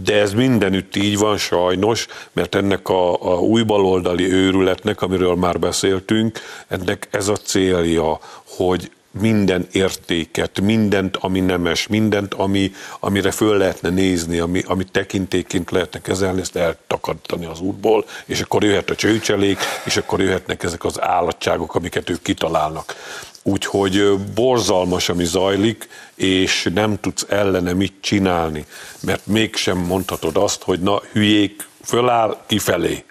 [0.04, 5.58] De ez mindenütt így van sajnos, mert ennek a, a új baloldali őrületnek, amiről már
[5.58, 8.90] beszéltünk, ennek ez a célja, hogy
[9.20, 16.00] minden értéket, mindent, ami nemes, mindent, ami, amire föl lehetne nézni, ami, ami tekintéként lehetne
[16.00, 21.00] kezelni, ezt eltakarítani az útból, és akkor jöhet a csőcselék, és akkor jöhetnek ezek az
[21.00, 22.94] állatságok, amiket ők kitalálnak.
[23.42, 28.66] Úgyhogy borzalmas, ami zajlik, és nem tudsz ellene mit csinálni,
[29.00, 33.04] mert mégsem mondhatod azt, hogy na, hülyék, föláll kifelé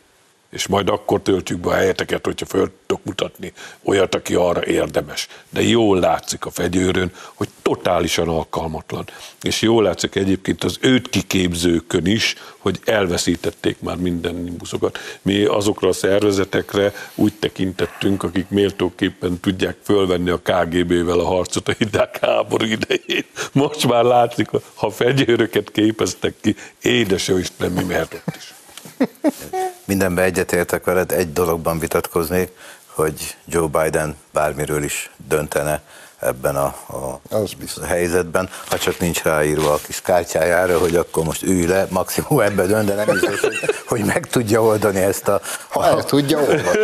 [0.52, 5.28] és majd akkor töltjük be a helyeteket, hogyha föl tudok mutatni olyat, aki arra érdemes.
[5.50, 9.08] De jól látszik a fegyőrön, hogy totálisan alkalmatlan.
[9.42, 14.98] És jól látszik egyébként az őt kiképzőkön is, hogy elveszítették már minden buszokat.
[15.22, 21.74] Mi azokra a szervezetekre úgy tekintettünk, akik méltóképpen tudják fölvenni a KGB-vel a harcot a
[21.78, 23.26] hideg háború idején.
[23.52, 28.54] Most már látszik, ha fegyőröket képeztek ki, édes jó Isten, mi mehet ott is.
[29.92, 32.50] Mindenben egyetértek veled, egy dologban vitatkozni,
[32.86, 35.82] hogy Joe Biden bármiről is döntene,
[36.20, 37.54] ebben a, a az
[37.86, 42.68] helyzetben, ha csak nincs ráírva a kis kártyájára, hogy akkor most ülj le, maximum ebben
[42.68, 45.42] dönt, de nem biztos, hogy, hogy meg tudja oldani ezt a...
[45.68, 46.80] Ha el tudja oldani.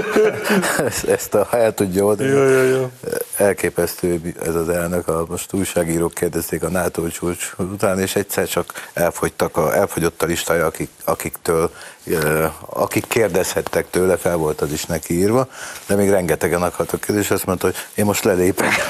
[1.08, 2.30] ezt a, ha el tudja oldani.
[2.30, 2.92] Jó, jó, jó.
[3.36, 8.90] Elképesztő ez az elnök, a, most újságírók kérdezték a NATO csúcs után, és egyszer csak
[8.94, 11.72] elfogytak a, elfogyott a listája, akik, akiktől
[12.66, 15.48] akik kérdezhettek tőle, fel volt az is neki írva,
[15.86, 18.72] de még rengetegen akartak kérdés, és azt mondta, hogy én most lelépek.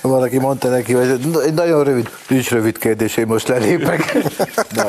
[0.00, 1.08] Valaki mondta neki, hogy
[1.44, 4.12] egy nagyon rövid, nincs rövid kérdés, én most lelépek.
[4.76, 4.88] Na,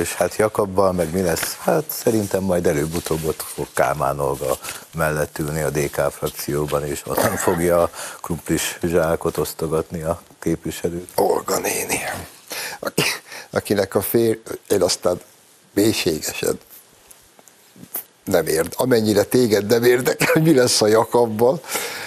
[0.00, 1.56] és hát Jakabbal, meg mi lesz?
[1.60, 4.58] Hát szerintem majd előbb-utóbb ott fog Kálmán Olga
[4.94, 11.08] mellett ülni a DK frakcióban, és nem fogja a krumplis zsákot osztogatni a képviselőt.
[11.14, 12.00] Olga néni,
[12.78, 13.02] aki,
[13.50, 14.38] akinek a fér,
[14.68, 15.20] én aztán
[15.74, 16.58] mélységesen
[18.24, 21.62] nem érd, amennyire téged nem érdekel, hogy mi lesz a Jakabbal,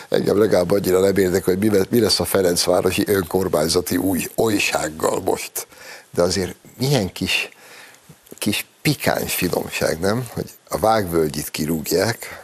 [0.09, 5.67] engem legalább annyira nem érdekel, hogy mi lesz a Ferencvárosi önkormányzati új olysággal most.
[6.13, 7.49] De azért milyen kis,
[8.37, 10.27] kis pikáns finomság, nem?
[10.33, 12.43] Hogy a vágvölgyit kirúgják,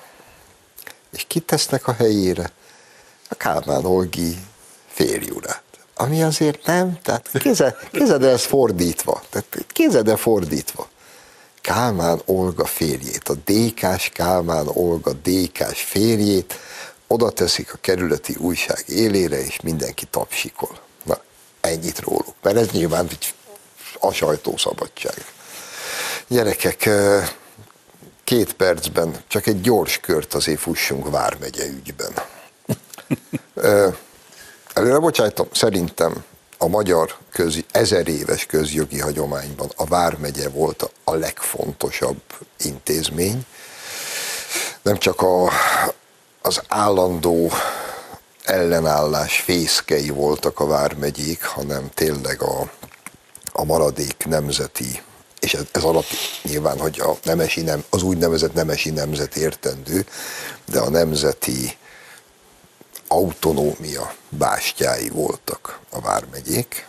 [1.12, 2.52] és kitesznek a helyére
[3.30, 4.38] a Kálmán Olgi
[4.88, 5.69] férjúrát.
[6.02, 10.88] Ami azért nem, tehát kézed, kézed ez fordítva, tehát kézed fordítva.
[11.62, 16.60] Kálmán Olga férjét, a DK-s Kálmán Olga DK-s férjét
[17.08, 20.80] oda teszik a kerületi újság élére, és mindenki tapsikol.
[21.04, 21.18] Na,
[21.62, 23.08] ennyit róluk, mert ez nyilván
[24.00, 25.26] a sajtószabadság.
[26.28, 26.90] Gyerekek,
[28.24, 32.14] két percben csak egy gyors kört azért fussunk Vármegye ügyben.
[34.90, 36.24] Előre bocsájtom, szerintem
[36.58, 42.22] a magyar közi, ezer éves közjogi hagyományban a Vármegye volt a legfontosabb
[42.58, 43.46] intézmény.
[44.82, 45.50] Nem csak a,
[46.42, 47.52] az állandó
[48.44, 52.72] ellenállás fészkei voltak a Vármegyék, hanem tényleg a,
[53.52, 55.02] a maradék nemzeti,
[55.40, 56.10] és ez, ez alatt
[56.44, 60.06] nyilván, hogy a nemesi nem, az úgynevezett nemesi nemzet értendő,
[60.66, 61.78] de a nemzeti
[63.10, 66.88] autonómia bástyái voltak a vármegyék,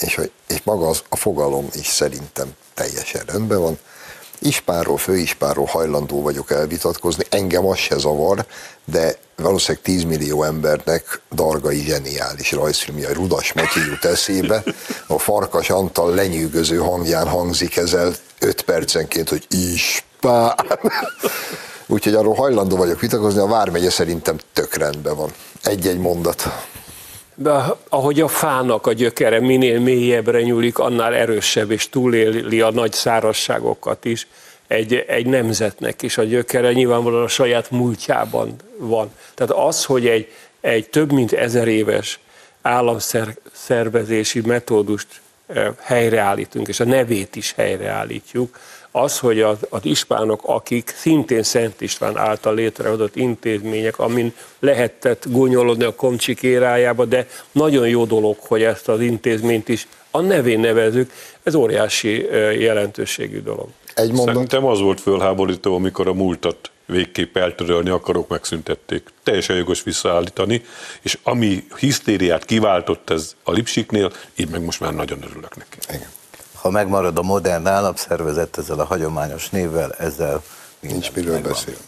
[0.00, 3.78] és, és maga az, a fogalom is szerintem teljesen rendben van.
[4.38, 8.46] Ispáról, főispáról hajlandó vagyok elvitatkozni, engem az se zavar,
[8.84, 14.62] de valószínűleg 10 millió embernek dargai zseniális rajzfilmje, Rudas Matyi jut eszébe,
[15.06, 20.54] a Farkas Antal lenyűgöző hangján hangzik ezzel 5 percenként, hogy Ispán.
[21.90, 25.30] Úgyhogy arról hajlandó vagyok vitatkozni, a Vármegye szerintem tök rendben van.
[25.62, 26.44] Egy-egy mondat.
[27.34, 32.92] De ahogy a fának a gyökere minél mélyebbre nyúlik, annál erősebb és túléli a nagy
[32.92, 34.26] szárasságokat is.
[34.66, 39.10] Egy, egy nemzetnek is a gyökere nyilvánvalóan a saját múltjában van.
[39.34, 42.20] Tehát az, hogy egy, egy több mint ezer éves
[42.62, 45.06] államszervezési metódust
[45.80, 48.58] helyreállítunk, és a nevét is helyreállítjuk,
[48.92, 55.84] az, hogy az, az ispánok, akik szintén Szent István által létrehozott intézmények, amin lehetett gúnyolodni
[55.84, 61.12] a komcsik érájába, de nagyon jó dolog, hogy ezt az intézményt is a nevén nevezük,
[61.42, 62.24] ez óriási
[62.58, 63.68] jelentőségű dolog.
[63.94, 64.34] Egy mondat.
[64.34, 69.08] Szerintem az volt fölháborító, amikor a múltat végképp eltörölni akarok, megszüntették.
[69.22, 70.64] Teljesen jogos visszaállítani,
[71.02, 75.78] és ami hisztériát kiváltott ez a Lipsiknél, így meg most már nagyon örülök neki.
[75.88, 76.08] Igen.
[76.60, 80.42] Ha megmarad a modern államszervezet ezzel a hagyományos névvel, ezzel
[80.80, 81.80] Nincs miről beszélni.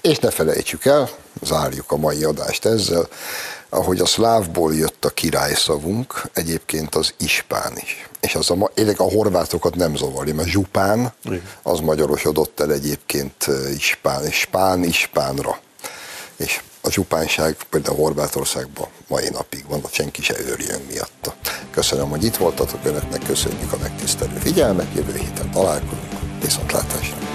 [0.00, 1.08] És ne felejtsük el,
[1.42, 3.08] zárjuk a mai adást ezzel,
[3.68, 8.08] ahogy a szlávból jött a királyszavunk, egyébként az ispán is.
[8.20, 11.12] És az a, élek a horvátokat nem zavarja, mert zsupán,
[11.62, 13.46] az magyarosodott el egyébként
[13.76, 15.58] ispán, spán ispánra.
[16.36, 21.34] És a zsupánság például Horvátországban mai napig van, senki se őrjön miatta.
[21.70, 27.31] Köszönöm, hogy itt voltatok, önöknek köszönjük a megtisztelő figyelmet, jövő héten találkozunk, viszontlátásra!